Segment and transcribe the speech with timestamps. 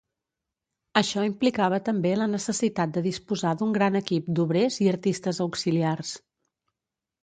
[1.01, 6.21] Això implicava també la necessitat de disposar d'un gran equip d'obrers i artistes auxiliars.